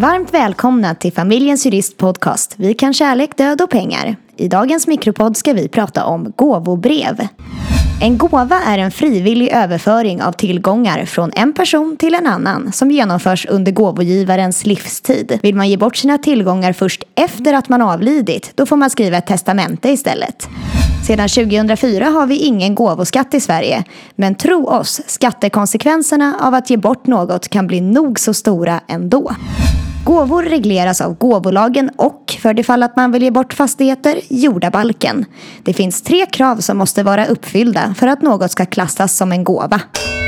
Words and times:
Varmt 0.00 0.34
välkomna 0.34 0.94
till 0.94 1.12
Familjens 1.12 1.66
Jurist 1.66 1.96
Podcast. 1.96 2.54
Vi 2.56 2.74
kan 2.74 2.94
kärlek, 2.94 3.36
död 3.36 3.60
och 3.60 3.70
pengar. 3.70 4.16
I 4.36 4.48
dagens 4.48 4.86
mikropodd 4.86 5.36
ska 5.36 5.52
vi 5.52 5.68
prata 5.68 6.04
om 6.04 6.32
gåvobrev. 6.36 7.28
En 8.02 8.18
gåva 8.18 8.60
är 8.66 8.78
en 8.78 8.90
frivillig 8.90 9.48
överföring 9.52 10.22
av 10.22 10.32
tillgångar 10.32 11.04
från 11.04 11.30
en 11.34 11.52
person 11.52 11.96
till 11.96 12.14
en 12.14 12.26
annan 12.26 12.72
som 12.72 12.90
genomförs 12.90 13.46
under 13.46 13.72
gåvogivarens 13.72 14.66
livstid. 14.66 15.38
Vill 15.42 15.54
man 15.54 15.68
ge 15.68 15.76
bort 15.76 15.96
sina 15.96 16.18
tillgångar 16.18 16.72
först 16.72 17.02
efter 17.14 17.54
att 17.54 17.68
man 17.68 17.82
avlidit, 17.82 18.52
då 18.54 18.66
får 18.66 18.76
man 18.76 18.90
skriva 18.90 19.16
ett 19.16 19.26
testamente 19.26 19.90
istället. 19.90 20.48
Sedan 21.06 21.28
2004 21.28 22.04
har 22.04 22.26
vi 22.26 22.36
ingen 22.36 22.74
gåvoskatt 22.74 23.34
i 23.34 23.40
Sverige, 23.40 23.84
men 24.16 24.34
tro 24.34 24.66
oss, 24.66 25.00
skattekonsekvenserna 25.06 26.36
av 26.40 26.54
att 26.54 26.70
ge 26.70 26.76
bort 26.76 27.06
något 27.06 27.48
kan 27.48 27.66
bli 27.66 27.80
nog 27.80 28.20
så 28.20 28.34
stora 28.34 28.80
ändå. 28.88 29.32
Gåvor 30.04 30.42
regleras 30.42 31.00
av 31.00 31.14
gåvolagen 31.14 31.90
och, 31.96 32.36
för 32.40 32.54
det 32.54 32.62
fall 32.62 32.82
att 32.82 32.96
man 32.96 33.12
vill 33.12 33.22
ge 33.22 33.30
bort 33.30 33.52
fastigheter, 33.52 34.20
jordabalken. 34.28 35.24
Det 35.62 35.72
finns 35.72 36.02
tre 36.02 36.26
krav 36.26 36.56
som 36.56 36.78
måste 36.78 37.02
vara 37.02 37.26
uppfyllda 37.26 37.94
för 37.96 38.06
att 38.06 38.22
något 38.22 38.50
ska 38.50 38.66
klassas 38.66 39.16
som 39.16 39.32
en 39.32 39.44
gåva. 39.44 39.80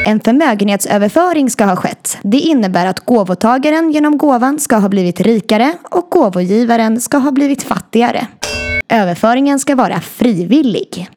En 0.07 0.21
förmögenhetsöverföring 0.21 1.51
ska 1.51 1.65
ha 1.65 1.77
skett. 1.77 2.19
Det 2.23 2.39
innebär 2.39 2.87
att 2.87 3.01
gåvotagaren 3.01 3.91
genom 3.91 4.19
gåvan 4.19 4.59
ska 4.59 4.77
ha 4.77 4.89
blivit 4.89 5.21
rikare 5.21 5.73
och 5.91 6.09
gåvogivaren 6.11 7.01
ska 7.01 7.19
ha 7.19 7.31
blivit 7.31 7.63
fattigare. 7.63 8.27
Överföringen 8.89 9.59
ska 9.59 9.77
vara 9.77 10.01
frivillig. 10.01 11.09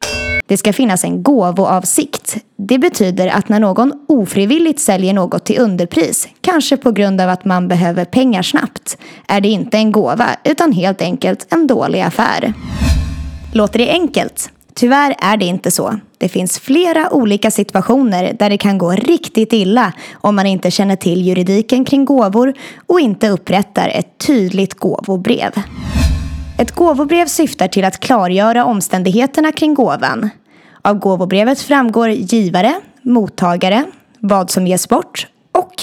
Det 0.46 0.56
ska 0.56 0.72
finnas 0.72 1.04
en 1.04 1.22
gåvoavsikt. 1.22 2.36
Det 2.68 2.78
betyder 2.78 3.28
att 3.28 3.48
när 3.48 3.60
någon 3.60 3.92
ofrivilligt 4.08 4.80
säljer 4.80 5.12
något 5.12 5.44
till 5.44 5.60
underpris, 5.60 6.28
kanske 6.40 6.76
på 6.76 6.90
grund 6.90 7.20
av 7.20 7.28
att 7.30 7.44
man 7.44 7.68
behöver 7.68 8.04
pengar 8.04 8.42
snabbt, 8.42 8.98
är 9.28 9.40
det 9.40 9.48
inte 9.48 9.76
en 9.76 9.92
gåva 9.92 10.28
utan 10.44 10.72
helt 10.72 11.02
enkelt 11.02 11.46
en 11.52 11.66
dålig 11.66 12.00
affär. 12.00 12.52
Låter 13.52 13.78
det 13.78 13.90
enkelt? 13.90 14.50
Tyvärr 14.74 15.14
är 15.18 15.36
det 15.36 15.44
inte 15.44 15.70
så. 15.70 15.98
Det 16.18 16.28
finns 16.28 16.58
flera 16.58 17.12
olika 17.12 17.50
situationer 17.50 18.36
där 18.38 18.50
det 18.50 18.58
kan 18.58 18.78
gå 18.78 18.90
riktigt 18.90 19.52
illa 19.52 19.92
om 20.14 20.36
man 20.36 20.46
inte 20.46 20.70
känner 20.70 20.96
till 20.96 21.22
juridiken 21.22 21.84
kring 21.84 22.04
gåvor 22.04 22.54
och 22.86 23.00
inte 23.00 23.28
upprättar 23.28 23.88
ett 23.88 24.18
tydligt 24.26 24.74
gåvobrev. 24.74 25.52
Ett 26.58 26.74
gåvobrev 26.74 27.26
syftar 27.26 27.68
till 27.68 27.84
att 27.84 28.00
klargöra 28.00 28.64
omständigheterna 28.64 29.52
kring 29.52 29.74
gåvan. 29.74 30.30
Av 30.86 30.98
gåvobrevet 30.98 31.60
framgår 31.60 32.10
givare, 32.10 32.80
mottagare, 33.02 33.84
vad 34.18 34.50
som 34.50 34.66
ges 34.66 34.88
bort 34.88 35.26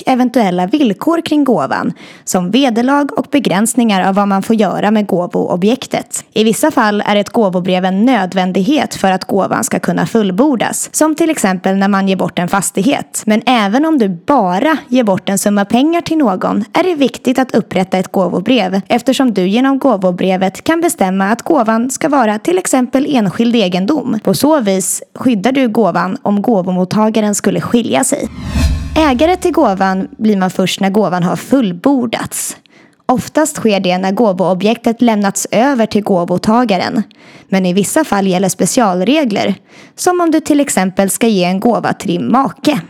och 0.03 0.11
eventuella 0.11 0.67
villkor 0.67 1.21
kring 1.21 1.43
gåvan 1.43 1.93
som 2.23 2.51
vederlag 2.51 3.07
och 3.17 3.27
begränsningar 3.31 4.09
av 4.09 4.15
vad 4.15 4.27
man 4.27 4.43
får 4.43 4.55
göra 4.55 4.91
med 4.91 5.07
gåvoobjektet. 5.07 6.25
I 6.33 6.43
vissa 6.43 6.71
fall 6.71 7.03
är 7.05 7.15
ett 7.15 7.29
gåvobrev 7.29 7.85
en 7.85 8.05
nödvändighet 8.05 8.95
för 8.95 9.11
att 9.11 9.25
gåvan 9.25 9.63
ska 9.63 9.79
kunna 9.79 10.05
fullbordas, 10.05 10.89
som 10.91 11.15
till 11.15 11.29
exempel 11.29 11.77
när 11.77 11.87
man 11.87 12.07
ger 12.07 12.15
bort 12.15 12.39
en 12.39 12.47
fastighet. 12.47 13.23
Men 13.25 13.41
även 13.45 13.85
om 13.85 13.99
du 13.99 14.09
bara 14.09 14.77
ger 14.87 15.03
bort 15.03 15.29
en 15.29 15.37
summa 15.37 15.65
pengar 15.65 16.01
till 16.01 16.17
någon 16.17 16.65
är 16.73 16.83
det 16.83 16.95
viktigt 16.95 17.39
att 17.39 17.55
upprätta 17.55 17.97
ett 17.97 18.11
gåvobrev 18.11 18.81
eftersom 18.87 19.33
du 19.33 19.47
genom 19.47 19.79
gåvobrevet 19.79 20.63
kan 20.63 20.81
bestämma 20.81 21.25
att 21.25 21.41
gåvan 21.41 21.89
ska 21.89 22.09
vara 22.09 22.39
till 22.39 22.57
exempel 22.57 23.15
enskild 23.15 23.55
egendom. 23.55 24.19
På 24.23 24.33
så 24.33 24.59
vis 24.59 25.03
skyddar 25.15 25.51
du 25.51 25.67
gåvan 25.67 26.17
om 26.21 26.41
gåvomottagaren 26.41 27.35
skulle 27.35 27.61
skilja 27.61 28.03
sig. 28.03 28.29
Ägare 28.95 29.35
till 29.37 29.51
gåvan 29.51 29.92
blir 30.17 30.37
man 30.37 30.49
först 30.49 30.79
när 30.79 30.89
gåvan 30.89 31.23
har 31.23 31.35
fullbordats. 31.35 32.57
Oftast 33.05 33.55
sker 33.55 33.79
det 33.79 33.97
när 33.97 34.11
gåvoobjektet 34.11 35.01
lämnats 35.01 35.47
över 35.51 35.85
till 35.85 36.03
gåvotagaren. 36.03 37.03
Men 37.49 37.65
i 37.65 37.73
vissa 37.73 38.03
fall 38.03 38.27
gäller 38.27 38.49
specialregler. 38.49 39.55
Som 39.95 40.21
om 40.21 40.31
du 40.31 40.39
till 40.39 40.59
exempel 40.59 41.09
ska 41.09 41.27
ge 41.27 41.43
en 41.43 41.59
gåva 41.59 41.93
till 41.93 42.07
din 42.07 42.31
make. 42.31 42.81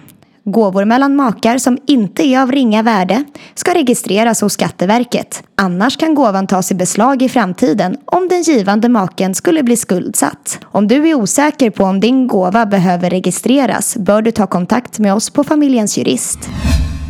Gåvor 0.46 0.86
mellan 0.86 1.16
makar 1.16 1.58
som 1.58 1.78
inte 1.88 2.24
är 2.24 2.42
av 2.42 2.52
ringa 2.52 2.82
värde 2.82 3.24
ska 3.56 3.74
registreras 3.74 4.42
hos 4.42 4.54
Skatteverket. 4.54 5.44
Annars 5.58 5.98
kan 5.98 6.16
gåvan 6.16 6.48
tas 6.48 6.72
i 6.72 6.76
beslag 6.76 7.22
i 7.22 7.30
framtiden 7.30 7.98
om 8.06 8.28
den 8.28 8.42
givande 8.42 8.90
maken 8.90 9.36
skulle 9.36 9.64
bli 9.64 9.78
skuldsatt. 9.78 10.60
Om 10.64 10.88
du 10.88 11.10
är 11.10 11.14
osäker 11.14 11.70
på 11.70 11.84
om 11.84 12.00
din 12.00 12.28
gåva 12.28 12.66
behöver 12.66 13.10
registreras 13.10 13.98
bör 13.98 14.22
du 14.22 14.32
ta 14.32 14.48
kontakt 14.48 15.00
med 15.00 15.14
oss 15.14 15.30
på 15.30 15.44
Familjens 15.44 15.98
Jurist. 15.98 16.50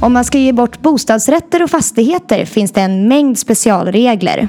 Om 0.04 0.14
man 0.14 0.26
ska 0.26 0.38
ge 0.38 0.54
bort 0.54 0.82
bostadsrätter 0.82 1.64
och 1.64 1.70
fastigheter 1.70 2.46
finns 2.46 2.72
det 2.72 2.82
en 2.82 3.08
mängd 3.08 3.40
specialregler. 3.40 4.48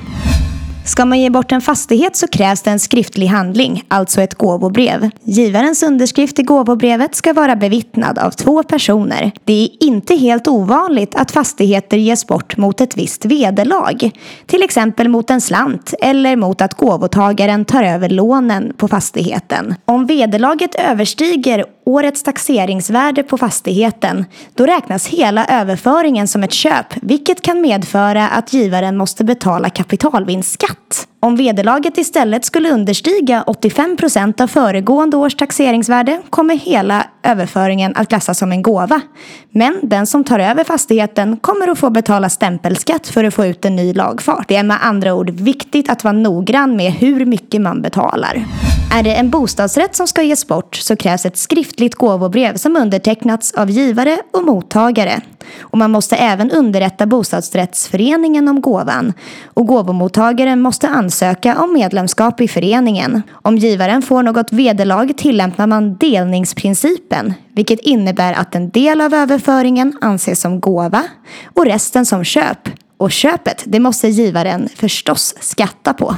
Ska 0.86 1.04
man 1.04 1.20
ge 1.20 1.30
bort 1.30 1.52
en 1.52 1.60
fastighet 1.60 2.16
så 2.16 2.28
krävs 2.28 2.62
det 2.62 2.70
en 2.70 2.78
skriftlig 2.78 3.26
handling, 3.26 3.82
alltså 3.88 4.20
ett 4.20 4.34
gåvobrev. 4.34 5.10
Givarens 5.22 5.82
underskrift 5.82 6.38
i 6.38 6.42
gåvobrevet 6.42 7.14
ska 7.14 7.32
vara 7.32 7.56
bevittnad 7.56 8.18
av 8.18 8.30
två 8.30 8.62
personer. 8.62 9.32
Det 9.44 9.52
är 9.52 9.86
inte 9.86 10.14
helt 10.14 10.48
ovanligt 10.48 11.14
att 11.14 11.30
fastigheter 11.30 11.96
ges 11.96 12.26
bort 12.26 12.56
mot 12.56 12.80
ett 12.80 12.96
visst 12.96 13.24
vederlag. 13.24 14.10
Till 14.46 14.62
exempel 14.62 15.08
mot 15.08 15.30
en 15.30 15.40
slant 15.40 15.94
eller 16.00 16.36
mot 16.36 16.60
att 16.60 16.74
gåvotagaren 16.74 17.64
tar 17.64 17.82
över 17.82 18.08
lånen 18.08 18.72
på 18.76 18.88
fastigheten. 18.88 19.74
Om 19.84 20.06
vederlaget 20.06 20.74
överstiger 20.74 21.64
årets 21.84 22.22
taxeringsvärde 22.22 23.22
på 23.22 23.38
fastigheten, 23.38 24.24
då 24.54 24.66
räknas 24.66 25.06
hela 25.06 25.46
överföringen 25.46 26.28
som 26.28 26.42
ett 26.42 26.52
köp, 26.52 26.86
vilket 27.02 27.42
kan 27.42 27.60
medföra 27.60 28.28
att 28.28 28.52
givaren 28.52 28.96
måste 28.96 29.24
betala 29.24 29.70
kapitalvinstskatt. 29.70 31.08
Om 31.20 31.36
vederlaget 31.36 31.98
istället 31.98 32.44
skulle 32.44 32.70
understiga 32.70 33.44
85 33.46 33.96
procent 33.96 34.40
av 34.40 34.46
föregående 34.46 35.16
års 35.16 35.34
taxeringsvärde 35.34 36.22
kommer 36.30 36.56
hela 36.56 37.06
överföringen 37.22 37.92
att 37.96 38.08
klassas 38.08 38.38
som 38.38 38.52
en 38.52 38.62
gåva. 38.62 39.00
Men 39.50 39.78
den 39.82 40.06
som 40.06 40.24
tar 40.24 40.38
över 40.38 40.64
fastigheten 40.64 41.36
kommer 41.36 41.68
att 41.68 41.78
få 41.78 41.90
betala 41.90 42.28
stämpelskatt 42.28 43.08
för 43.08 43.24
att 43.24 43.34
få 43.34 43.46
ut 43.46 43.64
en 43.64 43.76
ny 43.76 43.94
lagfart. 43.94 44.48
Det 44.48 44.56
är 44.56 44.62
med 44.62 44.78
andra 44.82 45.14
ord 45.14 45.30
viktigt 45.30 45.90
att 45.90 46.04
vara 46.04 46.12
noggrann 46.12 46.76
med 46.76 46.92
hur 46.92 47.24
mycket 47.24 47.60
man 47.60 47.82
betalar. 47.82 48.44
Är 48.94 49.02
det 49.02 49.14
en 49.14 49.30
bostadsrätt 49.30 49.96
som 49.96 50.06
ska 50.06 50.22
ges 50.22 50.46
bort 50.46 50.76
så 50.76 50.96
krävs 50.96 51.26
ett 51.26 51.36
skriftligt 51.36 51.94
gåvobrev 51.94 52.56
som 52.56 52.76
undertecknats 52.76 53.52
av 53.52 53.70
givare 53.70 54.18
och 54.32 54.44
mottagare. 54.44 55.20
Och 55.60 55.78
man 55.78 55.90
måste 55.90 56.16
även 56.16 56.50
underrätta 56.50 57.06
bostadsrättsföreningen 57.06 58.48
om 58.48 58.60
gåvan. 58.60 59.12
Och 59.46 59.66
gåvomottagaren 59.66 60.60
måste 60.60 60.88
ansöka 60.88 61.58
om 61.62 61.72
medlemskap 61.72 62.40
i 62.40 62.48
föreningen. 62.48 63.22
Om 63.32 63.56
givaren 63.56 64.02
får 64.02 64.22
något 64.22 64.52
vederlag 64.52 65.16
tillämpar 65.16 65.66
man 65.66 65.96
delningsprincipen, 65.96 67.34
vilket 67.52 67.80
innebär 67.80 68.32
att 68.32 68.54
en 68.54 68.70
del 68.70 69.00
av 69.00 69.14
överföringen 69.14 69.98
anses 70.00 70.40
som 70.40 70.60
gåva 70.60 71.02
och 71.54 71.66
resten 71.66 72.06
som 72.06 72.24
köp. 72.24 72.68
Och 72.96 73.12
köpet, 73.12 73.62
det 73.66 73.80
måste 73.80 74.08
givaren 74.08 74.68
förstås 74.76 75.34
skatta 75.40 75.92
på. 75.94 76.16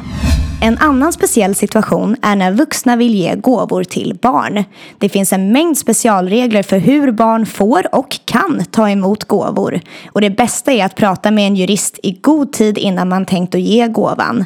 En 0.61 0.79
annan 0.79 1.13
speciell 1.13 1.55
situation 1.55 2.17
är 2.23 2.37
när 2.37 2.53
vuxna 2.53 2.97
vill 2.97 3.15
ge 3.15 3.35
gåvor 3.35 3.85
till 3.85 4.19
barn. 4.23 4.65
Det 4.99 5.09
finns 5.09 5.33
en 5.33 5.53
mängd 5.53 5.79
specialregler 5.79 6.63
för 6.63 6.79
hur 6.79 7.13
barn 7.13 7.47
får 7.47 7.95
och 7.95 8.19
kan 8.25 8.65
ta 8.71 8.91
emot 8.91 9.25
gåvor. 9.25 9.81
Och 10.13 10.21
det 10.21 10.31
bästa 10.31 10.73
är 10.73 10.85
att 10.85 10.95
prata 10.95 11.31
med 11.31 11.47
en 11.47 11.57
jurist 11.57 11.99
i 12.03 12.13
god 12.13 12.53
tid 12.53 12.79
innan 12.79 13.09
man 13.09 13.27
tänkt 13.27 13.55
att 13.55 13.61
ge 13.61 13.89
gåvan. 13.89 14.45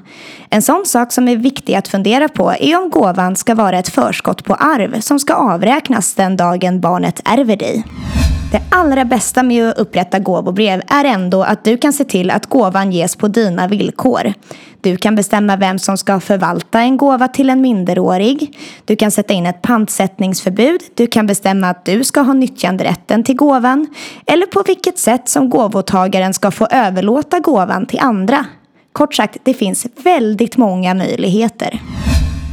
En 0.49 0.63
sån 0.63 0.87
sak 0.87 1.13
som 1.13 1.29
är 1.29 1.37
viktig 1.37 1.75
att 1.75 1.89
fundera 1.89 2.29
på 2.29 2.53
är 2.61 2.83
om 2.83 2.91
gåvan 2.91 3.37
ska 3.37 3.55
vara 3.55 3.79
ett 3.79 3.89
förskott 3.89 4.45
på 4.45 4.55
arv 4.55 5.01
som 5.01 5.19
ska 5.19 5.35
avräknas 5.35 6.15
den 6.15 6.37
dagen 6.37 6.81
barnet 6.81 7.21
ärver 7.25 7.57
dig. 7.57 7.85
Det 8.51 8.63
allra 8.71 9.05
bästa 9.05 9.43
med 9.43 9.69
att 9.69 9.79
upprätta 9.79 10.19
gåvobrev 10.19 10.83
är 10.89 11.05
ändå 11.05 11.43
att 11.43 11.65
du 11.65 11.77
kan 11.77 11.93
se 11.93 12.05
till 12.05 12.31
att 12.31 12.47
gåvan 12.47 12.93
ges 12.93 13.17
på 13.17 13.29
dina 13.29 13.69
villkor. 13.69 14.33
Du 14.81 14.97
kan 14.97 15.15
bestämma 15.15 15.57
vem 15.57 15.79
som 15.79 15.97
ska 15.97 16.21
förvalta 16.21 16.81
en 16.81 16.97
gåva 16.97 17.29
till 17.29 17.51
en 17.51 17.61
minderårig. 17.61 18.59
Du 18.85 18.97
kan 18.97 19.11
sätta 19.11 19.35
in 19.35 19.47
ett 19.47 19.63
pantsättningsförbud. 19.63 20.81
Du 20.95 21.07
kan 21.07 21.27
bestämma 21.27 21.71
att 21.71 21.85
du 21.85 22.05
ska 22.05 22.21
ha 22.21 22.33
nyttjanderätten 22.33 23.25
till 23.25 23.37
gåvan. 23.37 23.87
Eller 24.27 24.47
på 24.47 24.63
vilket 24.67 24.99
sätt 24.99 25.29
som 25.29 25.51
gåvotagaren 25.51 26.35
ska 26.35 26.51
få 26.51 26.67
överlåta 26.71 27.39
gåvan 27.41 27.87
till 27.87 28.01
andra. 28.01 28.45
Kort 28.93 29.15
sagt, 29.15 29.37
det 29.43 29.55
finns 29.55 29.87
väldigt 29.97 30.57
många 30.57 30.95
möjligheter. 30.95 31.81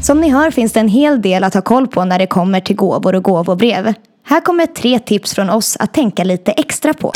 Som 0.03 0.21
ni 0.21 0.29
hör 0.29 0.51
finns 0.51 0.73
det 0.73 0.79
en 0.79 0.87
hel 0.87 1.21
del 1.21 1.43
att 1.43 1.53
ha 1.53 1.61
koll 1.61 1.87
på 1.87 2.05
när 2.05 2.19
det 2.19 2.27
kommer 2.27 2.59
till 2.59 2.75
gåvor 2.75 3.15
och 3.15 3.23
gåvobrev. 3.23 3.93
Här 4.29 4.41
kommer 4.41 4.65
tre 4.65 4.99
tips 4.99 5.33
från 5.33 5.49
oss 5.49 5.77
att 5.79 5.93
tänka 5.93 6.23
lite 6.23 6.51
extra 6.51 6.93
på. 6.93 7.11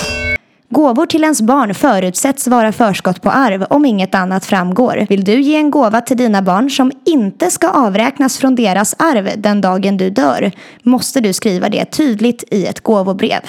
Gåvor 0.70 1.06
till 1.06 1.24
ens 1.24 1.42
barn 1.42 1.74
förutsätts 1.74 2.48
vara 2.48 2.72
förskott 2.72 3.22
på 3.22 3.30
arv 3.30 3.66
om 3.70 3.86
inget 3.86 4.16
annat 4.16 4.46
framgår. 4.46 5.06
Vill 5.10 5.24
du 5.24 5.42
ge 5.42 5.56
en 5.56 5.72
gåva 5.72 6.02
till 6.02 6.18
dina 6.18 6.42
barn 6.42 6.70
som 6.70 6.92
inte 7.06 7.52
ska 7.52 7.70
avräknas 7.70 8.38
från 8.38 8.56
deras 8.56 8.96
arv 9.00 9.30
den 9.38 9.62
dagen 9.62 9.98
du 9.98 10.10
dör 10.10 10.52
måste 10.84 11.20
du 11.20 11.34
skriva 11.34 11.70
det 11.70 11.86
tydligt 11.86 12.44
i 12.52 12.66
ett 12.66 12.82
gåvobrev. 12.82 13.42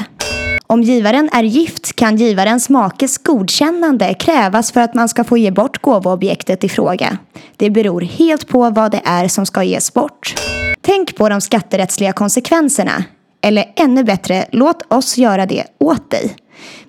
Om 0.66 0.82
givaren 0.82 1.30
är 1.32 1.42
gift 1.42 1.96
kan 1.96 2.16
givarens 2.16 2.68
makes 2.68 3.18
godkännande 3.18 4.14
krävas 4.14 4.72
för 4.72 4.80
att 4.80 4.94
man 4.94 5.08
ska 5.08 5.24
få 5.24 5.38
ge 5.38 5.50
bort 5.50 5.82
gåvoobjektet 5.82 6.64
i 6.64 6.68
fråga. 6.68 7.18
Det 7.56 7.70
beror 7.70 8.00
helt 8.00 8.48
på 8.48 8.70
vad 8.70 8.90
det 8.90 9.00
är 9.04 9.28
som 9.28 9.46
ska 9.46 9.62
ges 9.62 9.94
bort. 9.94 10.34
Tänk 10.80 11.16
på 11.16 11.28
de 11.28 11.40
skatterättsliga 11.40 12.12
konsekvenserna. 12.12 13.04
Eller 13.42 13.72
ännu 13.76 14.04
bättre, 14.04 14.46
låt 14.52 14.92
oss 14.92 15.18
göra 15.18 15.46
det 15.46 15.64
åt 15.78 16.10
dig. 16.10 16.36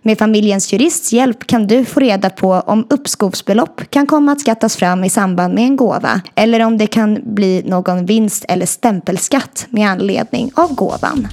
Med 0.01 0.17
familjens 0.17 0.73
jurists 0.73 1.13
hjälp 1.13 1.47
kan 1.47 1.67
du 1.67 1.85
få 1.85 1.99
reda 1.99 2.29
på 2.29 2.53
om 2.53 2.87
uppskovsbelopp 2.89 3.81
kan 3.89 4.07
komma 4.07 4.31
att 4.31 4.41
skattas 4.41 4.75
fram 4.75 5.03
i 5.03 5.09
samband 5.09 5.53
med 5.53 5.63
en 5.63 5.75
gåva 5.75 6.21
eller 6.35 6.59
om 6.59 6.77
det 6.77 6.87
kan 6.87 7.19
bli 7.23 7.63
någon 7.65 8.05
vinst 8.05 8.45
eller 8.47 8.65
stämpelskatt 8.65 9.65
med 9.69 9.89
anledning 9.89 10.51
av 10.55 10.75
gåvan. 10.75 11.27